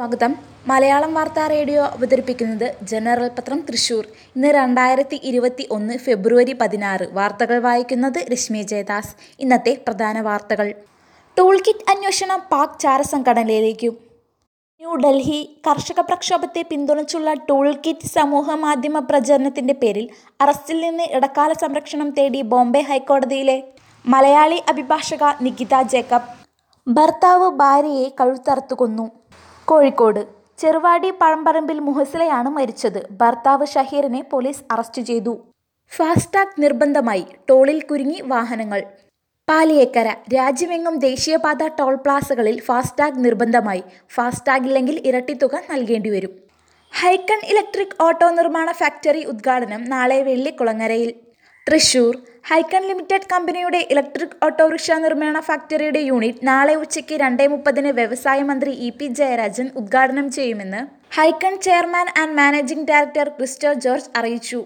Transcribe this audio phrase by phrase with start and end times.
[0.00, 0.34] സ്വാഗതം.
[0.66, 4.06] മലയാളം വാർത്താ റേഡിയോ അവതരിപ്പിക്കുന്നത് ജനറൽ പത്രം തൃശൂർ.
[4.36, 7.08] ഇന്ന് രണ്ടായിരത്തി ഇരുപത്തി ഒന്ന് ഫെബ്രുവരി പതിനാറ്.
[7.12, 9.16] വാർത്തകൾ വായിക്കുന്നത് രശ്മി ജയദാസ്.
[9.40, 10.74] ഇന്നത്തെ പ്രധാന വാർത്തകൾ.
[11.38, 13.98] ടൂൾ കിറ്റ് അന്വേഷണം പാക് ചാരസംഘടനയിലേക്കും.
[14.80, 20.08] ന്യൂഡൽഹി കർഷക പ്രക്ഷോഭത്തെ പിന്തുണച്ചുള്ള ടൂൾ കിറ്റ് സമൂഹ മാധ്യമ പ്രചരണത്തിന്റെ പേരിൽ
[20.40, 23.62] അറസ്റ്റിൽ നിന്ന് ഇടക്കാല സംരക്ഷണം തേടി ബോംബെ ഹൈക്കോടതിയിലെ
[24.06, 26.28] മലയാളി അഭിഭാഷക നികിത ജേക്കബ്.
[26.88, 29.10] ഭർത്താവ് ഭാര്യയെ കഴുത്തറുത്തു കൊന്നു.
[29.70, 30.20] കോഴിക്കോട്.
[30.60, 32.98] ചെറുവാടി പഴമ്പറമ്പിൽ മുഹസിലയാണ് മരിച്ചത്.
[33.20, 35.34] ഭർത്താവ് ഷഹീറിനെ പോലീസ് അറസ്റ്റ് ചെയ്തു.
[35.96, 38.80] ഫാസ്ടാഗ് നിർബന്ധമായി ടോളിൽ കുരുങ്ങി വാഹനങ്ങൾ.
[39.48, 43.82] പാലിയേക്കര രാജ്യമെങ്ങും ദേശീയപാത ടോൾ പ്ലാസകളിൽ ഫാസ്ടാഗ് നിർബന്ധമായി.
[44.16, 46.34] ഫാസ്ടാഗ് ഇല്ലെങ്കിൽ ഇരട്ടിത്തുക നൽകേണ്ടി വരും
[46.92, 51.10] ഹൈക്കൺ ഇലക്ട്രിക് ഓട്ടോ നിർമ്മാണ ഫാക്ടറി ഉദ്ഘാടനം നാളെ വെള്ളിക്കുളങ്ങരയിൽ.
[51.70, 52.14] തൃശൂർ.
[52.48, 58.88] ഹൈക്കൺ ലിമിറ്റഡ് കമ്പനിയുടെ ഇലക്ട്രിക് ഓട്ടോറിക്ഷ നിർമ്മാണ ഫാക്ടറിയുടെ യൂണിറ്റ് നാളെ ഉച്ചയ്ക്ക് രണ്ടേ മുപ്പതിന് വ്യവസായ മന്ത്രി ഇ
[58.98, 60.80] പി ജയരാജൻ ഉദ്ഘാടനം ചെയ്യുമെന്ന്
[61.18, 64.60] Hykon chairman and managing director Christo George അറിയിച്ചു.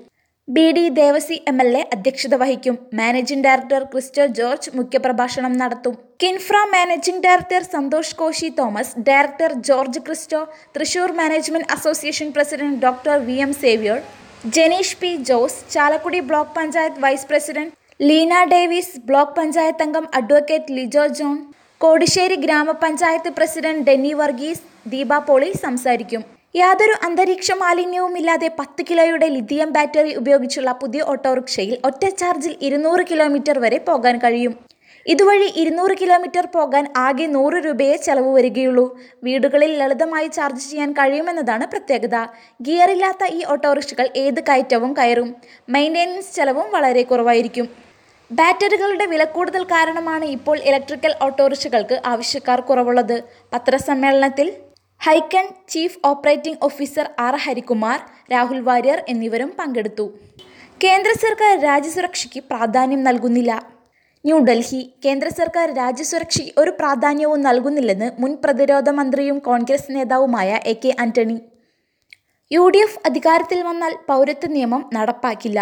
[0.48, 2.74] B D Devassy M L A അധ്യക്ഷത വഹിക്കും.
[3.00, 5.94] മാനേജിംഗ് ഡയറക്ടർ ക്രിസ്റ്റോ ജോർജ് മുഖ്യപ്രഭാഷണം നടത്തും.
[6.22, 10.42] Kinfra managing director Santhosh Koshy Thomas director George Christo
[10.76, 13.98] Thrissur management association president doctor V M Xavier
[14.52, 21.04] Janeesh P Jose Chalakudy block panchayat vice president Leena Davis block panchayat അംഗം advocate Lijo
[21.18, 21.36] John
[21.80, 26.22] Kodissery ഗ്രാമപഞ്ചായത്ത് president Denny Varghese Deepa Poly സംസാരിക്കും.
[26.54, 33.80] യാതൊരു അന്തരീക്ഷ മാലിന്യവുമില്ലാതെ പത്ത് കിലോയുടെ lithium battery ഉപയോഗിച്ചുള്ള പുതിയ ഓട്ടോറിക്ഷയിൽ ഒറ്റ ചാർജിൽ ഇരുന്നൂറ് കിലോമീറ്റർ വരെ
[33.88, 34.54] പോകാൻ കഴിയും.
[35.06, 38.84] ഇതുവഴി ഇരുന്നൂറ് കിലോമീറ്റർ പോകാൻ ആകെ നൂറ് രൂപയെ ചെലവ് വരികയുള്ളൂ.
[39.24, 42.16] വീടുകളിൽ ലളിതമായി ചാർജ് ചെയ്യാൻ കഴിയുമെന്നതാണ് പ്രത്യേകത.
[42.66, 45.28] ഗിയറില്ലാത്ത ഈ ഓട്ടോറിക്ഷകൾ ഏത് കയറ്റവും കയറും.
[45.74, 47.68] മെയിന്റെനൻസ് ചെലവും വളരെ കുറവായിരിക്കും.
[48.30, 53.16] ബാറ്ററികളുടെ വില കൂടുതൽ കാരണമാണ് ഇപ്പോൾ ഇലക്ട്രിക്കൽ ഓട്ടോറിക്ഷകൾക്ക് ആവശ്യക്കാർ കുറവുള്ളത്.
[53.52, 54.48] പത്രസമ്മേളനത്തിൽ
[55.00, 57.98] Hykon chief operating officer R Harikumar
[58.32, 60.06] Rahul Warrier എന്നിവരും പങ്കെടുത്തു.
[60.84, 63.52] കേന്ദ്ര സർക്കാർ രാജ്യസുരക്ഷയ്ക്ക് പ്രാധാന്യം നൽകുന്നില്ല.
[64.24, 71.36] ന്യൂഡൽഹി കേന്ദ്ര സർക്കാർ രാജ്യസുരക്ഷയ്ക്ക് ഒരു പ്രാധാന്യവും നൽകുന്നില്ലെന്ന് മുൻ പ്രതിരോധ മന്ത്രിയും കോൺഗ്രസ് നേതാവുമായ A K Antony.
[72.50, 75.60] U D F അധികാരത്തിൽ വന്നാൽ പൗരത്വ നിയമം നടപ്പാക്കില്ല.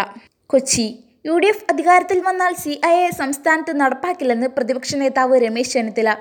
[0.52, 0.86] കൊച്ചി.
[1.28, 6.12] യു ഡി എഫ് അധികാരത്തിൽ വന്നാൽ സി ഐ എ സംസ്ഥാനത്ത് നടപ്പാക്കില്ലെന്ന് പ്രതിപക്ഷ നേതാവ് രമേശ് ചെന്നിത്തല.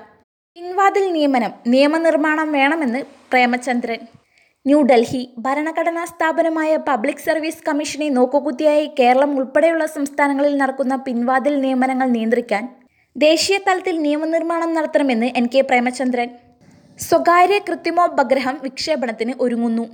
[0.56, 4.00] പിൻവാതിൽ നിയമനം നിയമനിർമ്മാണം വേണമെന്ന് പ്രേമചന്ദ്രൻ.
[4.66, 12.64] ന്യൂഡൽഹി ഭരണഘടനാ സ്ഥാപനമായ പബ്ലിക് സർവീസ് കമ്മീഷനെ നോക്കുകുത്തിയായി കേരളം ഉൾപ്പെടെയുള്ള സംസ്ഥാനങ്ങളിൽ നടക്കുന്ന പിൻവാതിൽ നിയമനങ്ങൾ നിയന്ത്രിക്കാൻ
[13.16, 16.28] ദേശീയ തലത്തിൽ നിയമനിർമ്മാണം നടത്തണമെന്ന് എൻ കെ പ്രേമചന്ദ്രൻ.
[16.98, 19.84] സ്വകാര്യ കൃത്രിമോപഗ്രഹം വിക്ഷേപണത്തിന് ഒരുങ്ങുന്നു.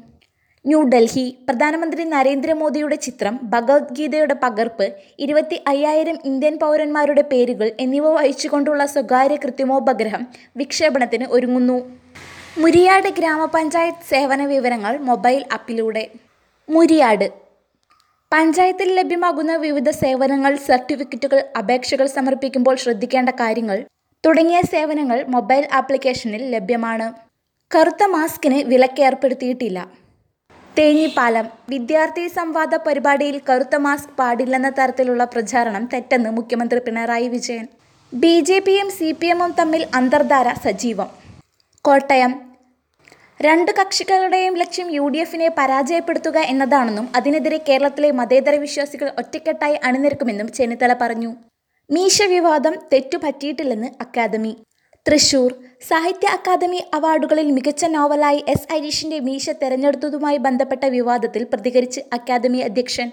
[0.65, 4.87] ന്യൂഡൽഹി പ്രധാനമന്ത്രി നരേന്ദ്രമോദിയുടെ ചിത്രം ഭഗവത്ഗീതയുടെ പകർപ്പ്
[5.25, 10.25] ഇരുപത്തി അയ്യായിരം ഇന്ത്യൻ പൗരന്മാരുടെ പേരുകൾ എന്നിവ വഹിച്ചുകൊണ്ടുള്ള സ്വകാര്യ കൃത്രിമോപഗ്രഹം
[10.63, 11.79] വിക്ഷേപണത്തിന് ഒരുങ്ങുന്നു.
[12.59, 16.11] മുരിയാട് ഗ്രാമപഞ്ചായത്ത് സേവന വിവരങ്ങൾ മൊബൈൽ ആപ്പിലൂടെ.
[16.71, 17.33] മുരിയാട്.
[18.33, 23.85] പഞ്ചായത്തിൽ ലഭ്യമാകുന്ന വിവിധ സേവനങ്ങൾ സർട്ടിഫിക്കറ്റുകൾ അപേക്ഷകൾ സമർപ്പിക്കുമ്പോൾ ശ്രദ്ധിക്കേണ്ട കാര്യങ്ങൾ
[24.27, 27.13] തുടങ്ങിയ സേവനങ്ങൾ മൊബൈൽ ആപ്ലിക്കേഷനിൽ ലഭ്യമാണ്.
[27.77, 29.89] കറുത്ത മാസ്കിന് വിലക്ക് ഏർപ്പെടുത്തിയിട്ടില്ല.
[30.79, 31.49] തേഞ്ഞിപ്പാലം.
[31.69, 37.69] വിദ്യാർത്ഥി സംവാദ പരിപാടിയിൽ കറുത്ത മാസ്ക് പാടില്ലെന്ന തരത്തിലുള്ള പ്രചാരണം തെറ്റെന്ന് മുഖ്യമന്ത്രി പിണറായി വിജയൻ.
[38.15, 41.11] ബി ജെ പിയും സി പി എമ്മും തമ്മിൽ അന്തർധാര സജീവം.
[41.83, 42.48] കോട്ടയം.
[43.41, 50.97] രണ്ട് കക്ഷികളുടെയും ലക്ഷ്യം യു ഡി എഫിനെ പരാജയപ്പെടുത്തുക എന്നതാണെന്നും അതിനെതിരെ കേരളത്തിലെ മതേതര വിശ്വാസികൾ ഒറ്റക്കെട്ടായി അണിനിരക്കുമെന്നും ചെന്നിത്തല
[51.01, 51.35] പറഞ്ഞു.
[51.91, 54.57] മീശ വിവാദം തെറ്റുപറ്റിയിട്ടില്ലെന്ന് അക്കാദമി.
[55.07, 55.55] തൃശൂർ
[55.89, 63.11] സാഹിത്യ അക്കാദമി അവാർഡുകളിൽ മികച്ച നോവലായി എസ് ഹരീഷിന്റെ മീശ തെരഞ്ഞെടുത്തതുമായി ബന്ധപ്പെട്ട വിവാദത്തിൽ പ്രതികരിച്ച് അക്കാദമി അധ്യക്ഷൻ.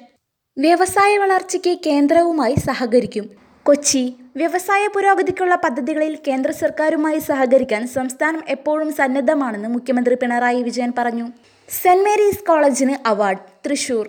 [0.58, 3.45] വ്യവസായ വളർച്ചയ്ക്ക് കേന്ദ്രവുമായി സഹകരിക്കും.
[3.68, 4.02] കൊച്ചി.
[4.40, 11.26] വ്യവസായ പുരോഗതിക്കുള്ള പദ്ധതികളിൽ കേന്ദ്ര സർക്കാരുമായി സഹകരിക്കാൻ സംസ്ഥാനം എപ്പോഴും സന്നദ്ധമാണെന്ന് മുഖ്യമന്ത്രി പിണറായി വിജയൻ പറഞ്ഞു.
[11.70, 14.06] സെന്റ് മേരീസ് കോളേജിന് അവാർഡ് തൃശൂർ.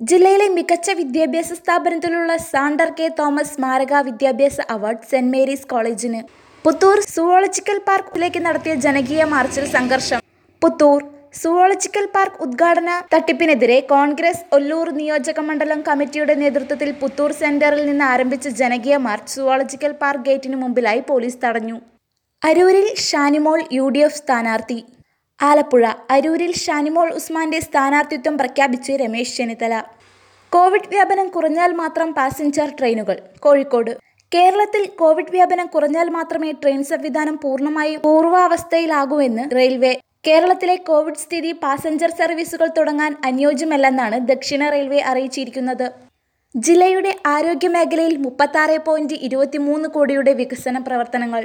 [0.00, 6.22] ജില്ലയിലെ മികച്ച വിദ്യാഭ്യാസ സ്ഥാപനത്തിലുള്ള സാണ്ടർ കെ തോമസ് സ്മാരക വിദ്യാഭ്യാസ അവാർഡ് സെന്റ് മേരീസ് കോളേജിന്.
[6.64, 10.20] പുത്തൂർ സുവോളജിക്കൽ പാർക്കിലേക്ക് നടത്തിയ ജനകീയ മാർച്ചിൽ സംഘർഷം.
[10.62, 11.00] പുത്തൂർ
[11.34, 18.96] സുവോളജിക്കൽ പാർക്ക് ഉദ്ഘാടന തട്ടിപ്പിനെതിരെ കോൺഗ്രസ് ഒല്ലൂർ നിയോജക മണ്ഡലം കമ്മിറ്റിയുടെ നേതൃത്വത്തിൽ പുത്തൂർ സെന്ററിൽ നിന്ന് ആരംഭിച്ച ജനകീയ
[18.96, 21.76] മാർച്ച് സുവോളജിക്കൽ പാർക്ക് ഗേറ്റിന് മുമ്പിലായി പോലീസ് തടഞ്ഞു.
[22.42, 24.78] അരൂരിൽ ഷാനിമോൾ യു ഡി എഫ് സ്ഥാനാർത്ഥി.
[25.40, 29.74] ആലപ്പുഴ അരൂരിൽ ഷാനിമോൾ ഉസ്മാന്റെ സ്ഥാനാർത്ഥിത്വം പ്രഖ്യാപിച്ച് രമേശ് ചെന്നിത്തല.
[30.52, 33.16] കോവിഡ് വ്യാപനം കുറഞ്ഞാൽ മാത്രം പാസഞ്ചർ ട്രെയിനുകൾ.
[33.44, 33.92] കോഴിക്കോട്.
[34.32, 39.94] കേരളത്തിൽ കോവിഡ് വ്യാപനം കുറഞ്ഞാൽ മാത്രമേ ട്രെയിൻ സംവിധാനം പൂർണമായും പൂർവാവസ്ഥയിലാകൂവെന്ന് റെയിൽവേ
[40.26, 45.86] കേരളത്തിലെ കോവിഡ് സ്ഥിതി പാസഞ്ചർ സർവീസുകൾ തുടങ്ങാൻ അനുയോജ്യമല്ലെന്നാണ് ദക്ഷിണ റെയിൽവേ അറിയിച്ചിരിക്കുന്നത്.
[46.54, 51.42] ജില്ലയുടെ ആരോഗ്യ മേഖലയിൽ മുപ്പത്താറ് പോയിന്റ് ഇരുപത്തിമൂന്ന് കോടിയുടെ വികസന പ്രവർത്തനങ്ങൾ.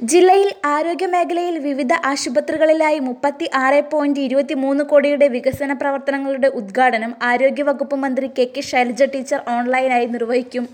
[0.00, 7.96] ജില്ലയിൽ ആരോഗ്യ മേഖലയിൽ വിവിധ ആശുപത്രികളിലായി മുപ്പത്തി ആറ് പോയിന്റ് ഇരുപത്തി മൂന്ന് കോടിയുടെ വികസന പ്രവർത്തനങ്ങളുടെ ഉദ്ഘാടനം ആരോഗ്യവകുപ്പ്
[8.04, 10.64] മന്ത്രി കെ കെ ശൈലജ ടീച്ചർ ഓൺലൈനായി നിർവഹിക്കും.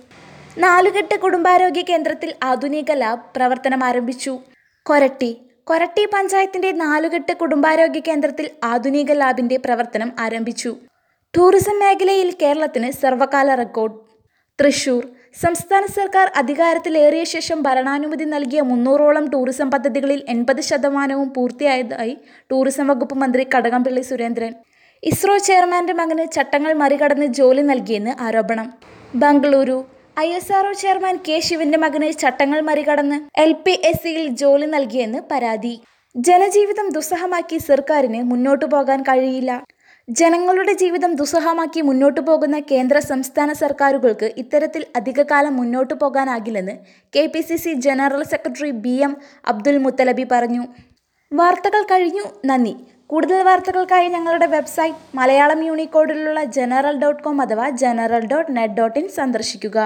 [0.65, 4.33] നാലുകെട്ട് കുടുംബാരോഗ്യ കേന്ദ്രത്തിൽ ആധുനിക ലാബ് പ്രവർത്തനം ആരംഭിച്ചു
[4.87, 5.31] കൊരട്ടി
[5.69, 10.71] കൊരട്ടി പഞ്ചായത്തിന്റെ നാലുകെട്ട് കുടുംബാരോഗ്യ കേന്ദ്രത്തിൽ ആധുനിക ലാബിന്റെ പ്രവർത്തനം ആരംഭിച്ചു.
[11.35, 13.99] ടൂറിസം മേഖലയിൽ കേരളത്തിന് സർവകാല റെക്കോർഡ്.
[14.59, 15.03] തൃശൂർ
[15.43, 22.15] സംസ്ഥാന സർക്കാർ അധികാരത്തിലേറിയ ശേഷം ഭരണാനുമതി നൽകിയ മുന്നൂറോളം ടൂറിസം പദ്ധതികളിൽ എൺപത് ശതമാനവും പൂർത്തിയായതായി
[22.51, 24.55] ടൂറിസം വകുപ്പ് മന്ത്രി കടകംപള്ളി സുരേന്ദ്രൻ.
[25.03, 28.69] ഇസ്രോ ചെയർമാന്റെ മകന് ചട്ടങ്ങൾ മറികടന്ന് ജോലി നൽകിയെന്ന് ആരോപണം.
[29.15, 29.79] Bengaluru
[30.21, 35.19] I S R O chairman K ശിവന്റെ മകന് ചട്ടങ്ങൾ മറികടന്ന് എൽ പി എസ് സിയിൽ ജോലി നൽകിയെന്ന്
[35.31, 35.81] പരാതി.
[36.17, 39.53] ജനജീവിതം ദുസ്സഹമാക്കി സർക്കാരിന് മുന്നോട്ടു പോകാൻ കഴിയില്ല.
[40.09, 46.77] ജനങ്ങളുടെ ജീവിതം ദുസ്സഹമാക്കി മുന്നോട്ടു പോകുന്ന കേന്ദ്ര സംസ്ഥാന സർക്കാരുകൾക്ക് ഇത്തരത്തിൽ അധികകാലം മുന്നോട്ടു പോകാനാകില്ലെന്ന്
[47.17, 49.17] K P C C general secretary B M
[49.47, 50.65] Abdul Muthalabi പറഞ്ഞു.
[51.33, 52.27] വാർത്തകൾ കഴിഞ്ഞു.
[52.47, 52.75] നന്ദി.
[53.07, 59.09] കൂടുതൽ വാർത്തകൾക്കായി ഞങ്ങളുടെ വെബ്സൈറ്റ് മലയാളം യൂണിക്കോഡിലുള്ള ജനറൽ ഡോട്ട് കോം അഥവാ general dot net dot in
[59.09, 59.79] സന്ദർശിക്കുക.